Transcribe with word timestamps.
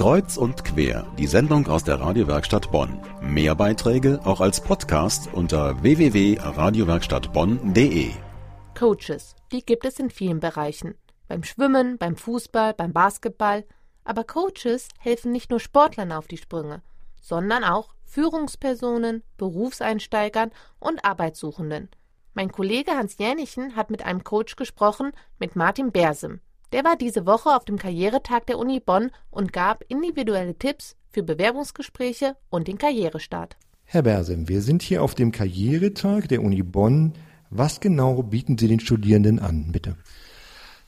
Kreuz 0.00 0.36
und 0.38 0.64
quer, 0.64 1.06
die 1.18 1.26
Sendung 1.26 1.68
aus 1.68 1.84
der 1.84 2.00
Radiowerkstatt 2.00 2.72
Bonn. 2.72 2.98
Mehr 3.20 3.54
Beiträge 3.54 4.18
auch 4.24 4.40
als 4.40 4.62
Podcast 4.62 5.28
unter 5.34 5.82
www.radiowerkstattbonn.de. 5.82 8.12
Coaches, 8.74 9.36
die 9.52 9.62
gibt 9.62 9.84
es 9.84 9.98
in 9.98 10.08
vielen 10.08 10.40
Bereichen. 10.40 10.94
Beim 11.28 11.42
Schwimmen, 11.42 11.98
beim 11.98 12.16
Fußball, 12.16 12.72
beim 12.72 12.94
Basketball. 12.94 13.66
Aber 14.02 14.24
Coaches 14.24 14.88
helfen 14.98 15.32
nicht 15.32 15.50
nur 15.50 15.60
Sportlern 15.60 16.12
auf 16.12 16.26
die 16.26 16.38
Sprünge, 16.38 16.80
sondern 17.20 17.62
auch 17.62 17.92
Führungspersonen, 18.06 19.22
Berufseinsteigern 19.36 20.50
und 20.78 21.04
Arbeitssuchenden. 21.04 21.90
Mein 22.32 22.50
Kollege 22.50 22.92
Hans 22.92 23.18
Jänichen 23.18 23.76
hat 23.76 23.90
mit 23.90 24.06
einem 24.06 24.24
Coach 24.24 24.56
gesprochen, 24.56 25.12
mit 25.38 25.56
Martin 25.56 25.92
Bersem. 25.92 26.40
Der 26.72 26.84
war 26.84 26.96
diese 26.96 27.26
Woche 27.26 27.50
auf 27.50 27.64
dem 27.64 27.78
Karrieretag 27.78 28.46
der 28.46 28.56
Uni 28.56 28.78
Bonn 28.78 29.10
und 29.30 29.52
gab 29.52 29.84
individuelle 29.88 30.56
Tipps 30.56 30.94
für 31.10 31.24
Bewerbungsgespräche 31.24 32.36
und 32.48 32.68
den 32.68 32.78
Karrierestart. 32.78 33.56
Herr 33.84 34.02
Bersem, 34.02 34.48
wir 34.48 34.62
sind 34.62 34.82
hier 34.82 35.02
auf 35.02 35.16
dem 35.16 35.32
Karrieretag 35.32 36.28
der 36.28 36.42
Uni 36.42 36.62
Bonn. 36.62 37.14
Was 37.50 37.80
genau 37.80 38.22
bieten 38.22 38.56
Sie 38.56 38.68
den 38.68 38.78
Studierenden 38.78 39.40
an, 39.40 39.72
bitte? 39.72 39.96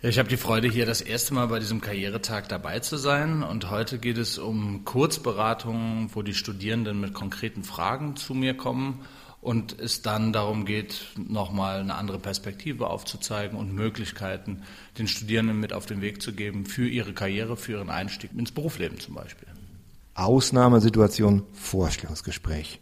Ja, 0.02 0.08
ich 0.08 0.20
habe 0.20 0.28
die 0.28 0.36
Freude, 0.36 0.68
hier 0.68 0.86
das 0.86 1.00
erste 1.00 1.34
Mal 1.34 1.48
bei 1.48 1.58
diesem 1.58 1.80
Karrieretag 1.80 2.48
dabei 2.48 2.78
zu 2.78 2.96
sein. 2.96 3.42
Und 3.42 3.68
heute 3.68 3.98
geht 3.98 4.18
es 4.18 4.38
um 4.38 4.84
Kurzberatungen, 4.84 6.10
wo 6.14 6.22
die 6.22 6.34
Studierenden 6.34 7.00
mit 7.00 7.12
konkreten 7.12 7.64
Fragen 7.64 8.14
zu 8.14 8.34
mir 8.34 8.56
kommen 8.56 9.00
und 9.42 9.78
es 9.80 10.02
dann 10.02 10.32
darum 10.32 10.64
geht, 10.64 11.08
nochmal 11.16 11.80
eine 11.80 11.96
andere 11.96 12.20
Perspektive 12.20 12.86
aufzuzeigen 12.86 13.58
und 13.58 13.74
Möglichkeiten 13.74 14.62
den 14.98 15.08
Studierenden 15.08 15.58
mit 15.58 15.72
auf 15.72 15.84
den 15.84 16.00
Weg 16.00 16.22
zu 16.22 16.32
geben 16.32 16.64
für 16.64 16.88
ihre 16.88 17.12
Karriere, 17.12 17.56
für 17.56 17.72
ihren 17.72 17.90
Einstieg 17.90 18.30
ins 18.36 18.52
Berufsleben 18.52 19.00
zum 19.00 19.16
Beispiel. 19.16 19.48
Ausnahmesituation, 20.14 21.42
Vorstellungsgespräch. 21.54 22.80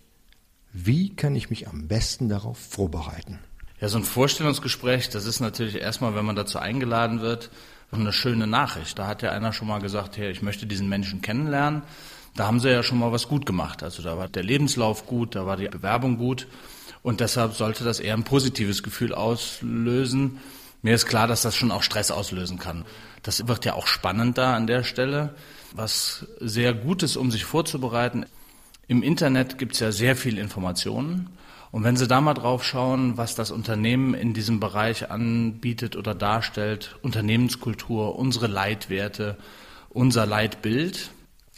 Wie 0.72 1.16
kann 1.16 1.34
ich 1.34 1.48
mich 1.48 1.66
am 1.66 1.88
besten 1.88 2.28
darauf 2.28 2.58
vorbereiten? 2.58 3.38
Ja, 3.80 3.88
so 3.88 3.96
ein 3.96 4.04
Vorstellungsgespräch, 4.04 5.08
das 5.08 5.24
ist 5.24 5.40
natürlich 5.40 5.76
erstmal, 5.76 6.14
wenn 6.14 6.26
man 6.26 6.36
dazu 6.36 6.58
eingeladen 6.58 7.22
wird, 7.22 7.50
eine 7.90 8.12
schöne 8.12 8.46
Nachricht. 8.46 8.98
Da 8.98 9.06
hat 9.06 9.22
ja 9.22 9.30
einer 9.30 9.54
schon 9.54 9.66
mal 9.66 9.80
gesagt, 9.80 10.18
hey, 10.18 10.30
ich 10.30 10.42
möchte 10.42 10.66
diesen 10.66 10.90
Menschen 10.90 11.22
kennenlernen 11.22 11.82
da 12.34 12.46
haben 12.46 12.60
sie 12.60 12.70
ja 12.70 12.82
schon 12.82 12.98
mal 12.98 13.12
was 13.12 13.28
gut 13.28 13.46
gemacht. 13.46 13.82
Also 13.82 14.02
da 14.02 14.16
war 14.16 14.28
der 14.28 14.42
Lebenslauf 14.42 15.06
gut, 15.06 15.34
da 15.34 15.46
war 15.46 15.56
die 15.56 15.68
Bewerbung 15.68 16.16
gut 16.16 16.46
und 17.02 17.20
deshalb 17.20 17.54
sollte 17.54 17.84
das 17.84 18.00
eher 18.00 18.14
ein 18.14 18.24
positives 18.24 18.82
Gefühl 18.82 19.14
auslösen. 19.14 20.38
Mir 20.82 20.94
ist 20.94 21.06
klar, 21.06 21.26
dass 21.26 21.42
das 21.42 21.56
schon 21.56 21.72
auch 21.72 21.82
Stress 21.82 22.10
auslösen 22.10 22.58
kann. 22.58 22.84
Das 23.22 23.46
wird 23.46 23.64
ja 23.64 23.74
auch 23.74 23.86
spannend 23.86 24.38
da 24.38 24.54
an 24.54 24.66
der 24.66 24.82
Stelle. 24.82 25.34
Was 25.72 26.26
sehr 26.40 26.72
gut 26.72 27.02
ist, 27.02 27.16
um 27.16 27.30
sich 27.30 27.44
vorzubereiten. 27.44 28.24
Im 28.88 29.02
Internet 29.02 29.58
gibt 29.58 29.74
es 29.74 29.80
ja 29.80 29.92
sehr 29.92 30.16
viel 30.16 30.38
Informationen. 30.38 31.28
Und 31.70 31.84
wenn 31.84 31.96
Sie 31.96 32.08
da 32.08 32.20
mal 32.20 32.34
drauf 32.34 32.64
schauen, 32.64 33.16
was 33.16 33.36
das 33.36 33.52
Unternehmen 33.52 34.14
in 34.14 34.34
diesem 34.34 34.58
Bereich 34.58 35.10
anbietet 35.10 35.94
oder 35.94 36.14
darstellt, 36.14 36.96
Unternehmenskultur, 37.02 38.18
unsere 38.18 38.48
Leitwerte, 38.48 39.36
unser 39.90 40.26
Leitbild, 40.26 41.10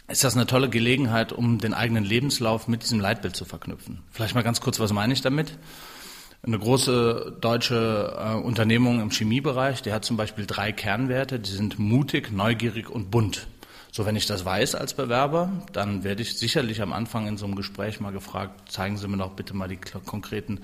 ist 0.07 0.23
das 0.23 0.35
eine 0.35 0.45
tolle 0.45 0.69
Gelegenheit, 0.69 1.31
um 1.31 1.59
den 1.59 1.73
eigenen 1.73 2.03
Lebenslauf 2.03 2.67
mit 2.67 2.83
diesem 2.83 2.99
Leitbild 2.99 3.35
zu 3.35 3.45
verknüpfen. 3.45 4.03
Vielleicht 4.11 4.35
mal 4.35 4.43
ganz 4.43 4.61
kurz, 4.61 4.79
was 4.79 4.91
meine 4.91 5.13
ich 5.13 5.21
damit? 5.21 5.57
Eine 6.45 6.59
große 6.59 7.37
deutsche 7.39 8.17
äh, 8.19 8.33
Unternehmung 8.35 8.99
im 8.99 9.11
Chemiebereich, 9.11 9.81
die 9.81 9.93
hat 9.93 10.03
zum 10.03 10.17
Beispiel 10.17 10.45
drei 10.45 10.73
Kernwerte, 10.73 11.39
die 11.39 11.51
sind 11.51 11.79
mutig, 11.79 12.33
neugierig 12.33 12.89
und 12.89 13.11
bunt. 13.11 13.47
So, 13.93 14.05
wenn 14.05 14.17
ich 14.17 14.25
das 14.25 14.43
weiß 14.43 14.75
als 14.75 14.93
Bewerber, 14.95 15.51
dann 15.71 16.03
werde 16.03 16.21
ich 16.21 16.37
sicherlich 16.37 16.81
am 16.81 16.91
Anfang 16.91 17.27
in 17.27 17.37
so 17.37 17.45
einem 17.45 17.55
Gespräch 17.55 18.01
mal 18.01 18.11
gefragt, 18.11 18.71
zeigen 18.71 18.97
Sie 18.97 19.07
mir 19.07 19.17
doch 19.17 19.33
bitte 19.33 19.55
mal 19.55 19.69
die 19.69 19.77
konkreten 19.77 20.61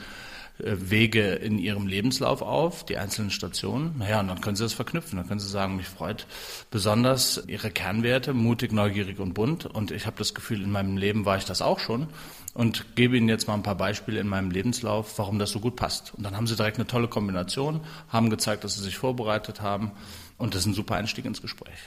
Wege 0.63 1.33
in 1.33 1.57
Ihrem 1.57 1.87
Lebenslauf 1.87 2.41
auf, 2.41 2.85
die 2.85 2.97
einzelnen 2.97 3.31
Stationen. 3.31 3.97
Naja, 3.97 4.19
und 4.19 4.27
dann 4.27 4.41
können 4.41 4.55
Sie 4.55 4.63
das 4.63 4.73
verknüpfen. 4.73 5.17
Dann 5.17 5.27
können 5.27 5.39
Sie 5.39 5.49
sagen, 5.49 5.75
mich 5.75 5.87
freut 5.87 6.27
besonders 6.71 7.43
Ihre 7.47 7.71
Kernwerte, 7.71 8.33
mutig, 8.33 8.71
neugierig 8.71 9.19
und 9.19 9.33
bunt. 9.33 9.65
Und 9.65 9.91
ich 9.91 10.05
habe 10.05 10.17
das 10.17 10.33
Gefühl, 10.33 10.61
in 10.61 10.71
meinem 10.71 10.97
Leben 10.97 11.25
war 11.25 11.37
ich 11.37 11.45
das 11.45 11.61
auch 11.61 11.79
schon. 11.79 12.07
Und 12.53 12.95
gebe 12.95 13.15
Ihnen 13.15 13.29
jetzt 13.29 13.47
mal 13.47 13.53
ein 13.53 13.63
paar 13.63 13.75
Beispiele 13.75 14.19
in 14.19 14.27
meinem 14.27 14.51
Lebenslauf, 14.51 15.17
warum 15.17 15.39
das 15.39 15.51
so 15.51 15.59
gut 15.59 15.75
passt. 15.75 16.13
Und 16.15 16.23
dann 16.23 16.35
haben 16.35 16.47
Sie 16.47 16.55
direkt 16.55 16.77
eine 16.77 16.87
tolle 16.87 17.07
Kombination, 17.07 17.81
haben 18.09 18.29
gezeigt, 18.29 18.63
dass 18.63 18.75
Sie 18.75 18.83
sich 18.83 18.97
vorbereitet 18.97 19.61
haben. 19.61 19.91
Und 20.37 20.55
das 20.55 20.61
ist 20.61 20.67
ein 20.67 20.73
super 20.73 20.95
Einstieg 20.95 21.25
ins 21.25 21.41
Gespräch. 21.41 21.79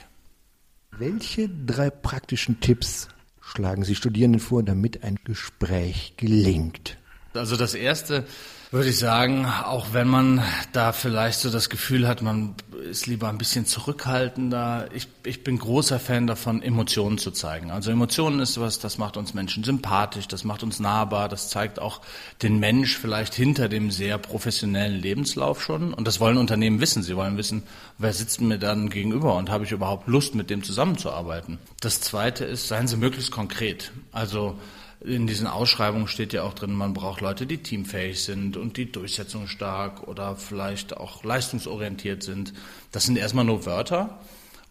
Welche 0.91 1.49
drei 1.49 1.89
praktischen 1.89 2.59
Tipps 2.59 3.07
schlagen 3.41 3.83
Sie 3.83 3.95
Studierenden 3.95 4.39
vor, 4.39 4.63
damit 4.63 5.03
ein 5.03 5.19
Gespräch 5.23 6.13
gelingt? 6.17 6.97
Also 7.33 7.57
das 7.57 7.73
erste 7.73 8.25
würde 8.73 8.89
ich 8.89 8.97
sagen, 8.97 9.45
auch 9.45 9.93
wenn 9.93 10.07
man 10.07 10.41
da 10.71 10.93
vielleicht 10.93 11.39
so 11.39 11.51
das 11.51 11.69
Gefühl 11.69 12.07
hat, 12.07 12.23
man 12.23 12.55
ist 12.89 13.05
lieber 13.05 13.29
ein 13.29 13.37
bisschen 13.37 13.67
zurückhaltender. 13.67 14.89
Ich, 14.95 15.07
ich 15.23 15.43
bin 15.43 15.59
großer 15.59 15.99
Fan 15.99 16.25
davon, 16.25 16.63
Emotionen 16.63 17.19
zu 17.19 17.29
zeigen. 17.29 17.69
Also 17.69 17.91
Emotionen 17.91 18.39
ist 18.39 18.59
was, 18.59 18.79
das 18.79 18.97
macht 18.97 19.15
uns 19.15 19.35
Menschen 19.35 19.63
sympathisch, 19.63 20.27
das 20.27 20.43
macht 20.43 20.63
uns 20.63 20.79
nahbar, 20.79 21.29
das 21.29 21.49
zeigt 21.49 21.79
auch 21.79 22.01
den 22.41 22.59
Mensch 22.59 22.97
vielleicht 22.97 23.35
hinter 23.35 23.69
dem 23.69 23.91
sehr 23.91 24.17
professionellen 24.17 24.99
Lebenslauf 24.99 25.61
schon. 25.61 25.93
Und 25.93 26.07
das 26.07 26.19
wollen 26.19 26.37
Unternehmen 26.37 26.81
wissen. 26.81 27.03
Sie 27.03 27.15
wollen 27.15 27.37
wissen, 27.37 27.61
wer 27.99 28.11
sitzt 28.11 28.41
mir 28.41 28.57
dann 28.57 28.89
gegenüber 28.89 29.35
und 29.35 29.51
habe 29.51 29.65
ich 29.65 29.71
überhaupt 29.71 30.07
Lust, 30.07 30.33
mit 30.33 30.49
dem 30.49 30.63
zusammenzuarbeiten. 30.63 31.59
Das 31.79 32.01
Zweite 32.01 32.43
ist, 32.45 32.67
seien 32.69 32.87
Sie 32.87 32.97
möglichst 32.97 33.29
konkret. 33.29 33.91
Also 34.11 34.57
in 35.03 35.27
diesen 35.27 35.47
Ausschreibungen 35.47 36.07
steht 36.07 36.33
ja 36.33 36.43
auch 36.43 36.53
drin, 36.53 36.73
man 36.73 36.93
braucht 36.93 37.21
Leute, 37.21 37.45
die 37.45 37.57
teamfähig 37.57 38.23
sind 38.23 38.55
und 38.57 38.77
die 38.77 38.91
durchsetzungsstark 38.91 40.07
oder 40.07 40.35
vielleicht 40.35 40.95
auch 40.95 41.23
leistungsorientiert 41.23 42.23
sind. 42.23 42.53
Das 42.91 43.03
sind 43.03 43.17
erstmal 43.17 43.45
nur 43.45 43.65
Wörter. 43.65 44.19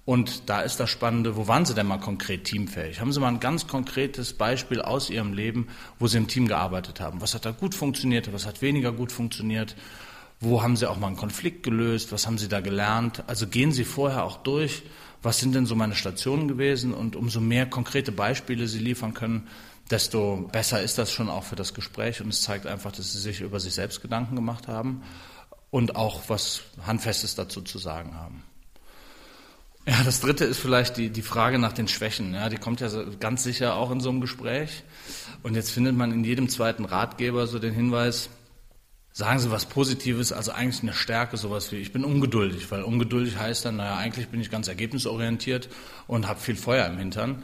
Und 0.04 0.48
da 0.48 0.62
ist 0.62 0.80
das 0.80 0.90
Spannende, 0.90 1.36
wo 1.36 1.46
waren 1.46 1.64
Sie 1.64 1.74
denn 1.74 1.86
mal 1.86 2.00
konkret 2.00 2.44
teamfähig? 2.44 3.00
Haben 3.00 3.12
Sie 3.12 3.20
mal 3.20 3.28
ein 3.28 3.38
ganz 3.38 3.68
konkretes 3.68 4.32
Beispiel 4.32 4.82
aus 4.82 5.10
Ihrem 5.10 5.32
Leben, 5.32 5.68
wo 6.00 6.08
Sie 6.08 6.18
im 6.18 6.26
Team 6.26 6.48
gearbeitet 6.48 7.00
haben? 7.00 7.20
Was 7.20 7.34
hat 7.34 7.44
da 7.44 7.52
gut 7.52 7.74
funktioniert, 7.74 8.32
was 8.32 8.46
hat 8.46 8.62
weniger 8.62 8.90
gut 8.90 9.12
funktioniert? 9.12 9.76
Wo 10.40 10.60
haben 10.60 10.74
Sie 10.76 10.90
auch 10.90 10.98
mal 10.98 11.06
einen 11.06 11.16
Konflikt 11.16 11.62
gelöst? 11.62 12.10
Was 12.10 12.26
haben 12.26 12.36
Sie 12.36 12.48
da 12.48 12.60
gelernt? 12.60 13.22
Also 13.28 13.46
gehen 13.46 13.70
Sie 13.70 13.84
vorher 13.84 14.24
auch 14.24 14.38
durch, 14.38 14.82
was 15.22 15.38
sind 15.38 15.54
denn 15.54 15.66
so 15.66 15.76
meine 15.76 15.94
Stationen 15.94 16.48
gewesen? 16.48 16.92
Und 16.92 17.14
umso 17.14 17.40
mehr 17.40 17.66
konkrete 17.66 18.10
Beispiele 18.10 18.66
Sie 18.66 18.80
liefern 18.80 19.14
können, 19.14 19.46
desto 19.92 20.48
besser 20.50 20.82
ist 20.82 20.96
das 20.98 21.12
schon 21.12 21.28
auch 21.28 21.44
für 21.44 21.56
das 21.56 21.74
Gespräch 21.74 22.22
und 22.22 22.28
es 22.28 22.42
zeigt 22.42 22.66
einfach, 22.66 22.92
dass 22.92 23.12
sie 23.12 23.20
sich 23.20 23.42
über 23.42 23.60
sich 23.60 23.74
selbst 23.74 24.00
Gedanken 24.00 24.34
gemacht 24.34 24.66
haben 24.66 25.02
und 25.70 25.96
auch 25.96 26.22
was 26.28 26.62
Handfestes 26.86 27.34
dazu 27.34 27.60
zu 27.60 27.78
sagen 27.78 28.14
haben. 28.14 28.42
Ja, 29.86 30.02
das 30.04 30.20
dritte 30.20 30.44
ist 30.44 30.58
vielleicht 30.58 30.96
die, 30.96 31.10
die 31.10 31.22
Frage 31.22 31.58
nach 31.58 31.72
den 31.72 31.88
Schwächen. 31.88 32.34
Ja, 32.34 32.48
die 32.48 32.56
kommt 32.56 32.80
ja 32.80 32.88
ganz 33.18 33.42
sicher 33.42 33.74
auch 33.74 33.90
in 33.90 34.00
so 34.00 34.10
einem 34.10 34.20
Gespräch. 34.20 34.84
Und 35.42 35.56
jetzt 35.56 35.72
findet 35.72 35.96
man 35.96 36.12
in 36.12 36.22
jedem 36.22 36.48
zweiten 36.48 36.84
Ratgeber 36.84 37.48
so 37.48 37.58
den 37.58 37.74
Hinweis, 37.74 38.30
sagen 39.12 39.40
Sie 39.40 39.50
was 39.50 39.66
Positives, 39.66 40.32
also 40.32 40.52
eigentlich 40.52 40.82
eine 40.82 40.92
Stärke, 40.92 41.36
sowas 41.36 41.72
wie, 41.72 41.76
ich 41.76 41.92
bin 41.92 42.04
ungeduldig, 42.04 42.70
weil 42.70 42.82
ungeduldig 42.82 43.36
heißt 43.36 43.64
dann, 43.64 43.76
naja, 43.76 43.96
eigentlich 43.96 44.28
bin 44.28 44.40
ich 44.40 44.50
ganz 44.50 44.68
ergebnisorientiert 44.68 45.68
und 46.06 46.28
habe 46.28 46.38
viel 46.38 46.56
Feuer 46.56 46.86
im 46.86 46.96
Hintern 46.96 47.42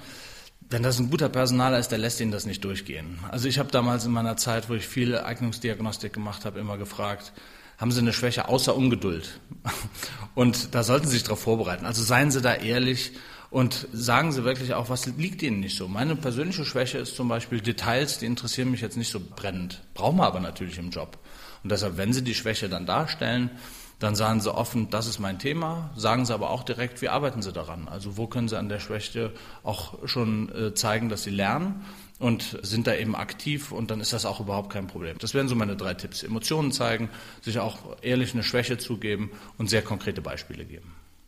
wenn 0.61 0.83
das 0.83 0.99
ein 0.99 1.11
guter 1.11 1.29
Personaler 1.29 1.79
ist, 1.79 1.89
der 1.89 1.99
lässt 1.99 2.21
ihn 2.21 2.31
das 2.31 2.45
nicht 2.45 2.63
durchgehen. 2.65 3.19
Also 3.31 3.49
ich 3.49 3.59
habe 3.59 3.71
damals 3.71 4.05
in 4.05 4.13
meiner 4.13 4.37
Zeit, 4.37 4.69
wo 4.69 4.75
ich 4.75 4.87
viel 4.87 5.17
Eignungsdiagnostik 5.17 6.13
gemacht 6.13 6.45
habe, 6.45 6.61
immer 6.61 6.77
gefragt, 6.77 7.33
haben 7.79 7.93
Sie 7.93 8.01
eine 8.01 8.13
Schwäche 8.13 8.49
außer 8.49 8.77
Ungeduld? 8.77 9.41
Und 10.35 10.75
da 10.75 10.83
sollten 10.83 11.07
Sie 11.07 11.13
sich 11.13 11.23
darauf 11.23 11.41
vorbereiten. 11.41 11.87
Also 11.87 12.03
seien 12.03 12.31
Sie 12.31 12.43
da 12.43 12.55
ehrlich 12.55 13.13
und 13.51 13.89
sagen 13.93 14.33
Sie 14.33 14.45
wirklich 14.45 14.75
auch, 14.75 14.91
was 14.91 15.07
liegt 15.07 15.43
Ihnen 15.43 15.61
nicht 15.61 15.77
so. 15.77 15.89
Meine 15.89 16.17
persönliche 16.17 16.65
Schwäche 16.65 16.99
ist 16.99 17.17
zum 17.17 17.29
Beispiel 17.29 17.61
Details, 17.61 18.19
die 18.19 18.27
interessieren 18.27 18.71
mich 18.71 18.83
jetzt 18.83 18.97
nicht 18.97 19.11
so 19.11 19.21
brennend, 19.21 19.81
brauchen 19.95 20.19
wir 20.19 20.27
aber 20.27 20.41
natürlich 20.41 20.79
im 20.79 20.91
Job. 20.91 21.19
Und 21.63 21.73
deshalb, 21.73 21.97
wenn 21.97 22.13
Sie 22.13 22.23
die 22.23 22.35
Schwäche 22.35 22.69
dann 22.69 22.85
darstellen, 22.85 23.51
dann 23.99 24.15
sagen 24.15 24.41
Sie 24.41 24.55
offen, 24.55 24.91
das 24.91 25.07
ist 25.07 25.19
mein 25.19 25.39
Thema, 25.39 25.91
sagen 25.97 26.25
Sie 26.25 26.33
aber 26.33 26.51
auch 26.51 26.63
direkt, 26.63 27.03
wie 27.03 27.09
arbeiten 27.09 27.43
Sie 27.43 27.53
daran? 27.53 27.89
Also 27.89 28.17
wo 28.17 28.27
können 28.27 28.49
Sie 28.49 28.57
an 28.57 28.69
der 28.69 28.79
Schwäche 28.79 29.33
auch 29.65 30.07
schon 30.07 30.55
äh, 30.55 30.75
zeigen, 30.75 31.09
dass 31.09 31.25
Sie 31.25 31.31
lernen 31.31 31.85
und 32.19 32.59
sind 32.63 32.87
da 32.87 32.95
eben 32.95 33.17
aktiv 33.17 33.73
und 33.73 33.91
dann 33.91 34.01
ist 34.01 34.13
das 34.13 34.25
auch 34.25 34.41
überhaupt 34.41 34.73
kein 34.73 34.87
Problem. 34.87 35.19
Das 35.19 35.35
wären 35.35 35.49
so 35.49 35.55
meine 35.55 35.77
drei 35.77 35.95
Tipps. 35.95 36.23
Emotionen 36.23 36.73
zeigen, 36.73 37.11
sich 37.43 37.59
auch 37.59 37.79
ehrlich 38.03 38.35
eine 38.35 38.43
Schwäche 38.43 38.79
zugeben 38.79 39.31
und 39.57 39.69
sehr 39.69 39.83
konkrete 39.83 40.21
Beispiele 40.21 40.65
geben. 40.65 40.95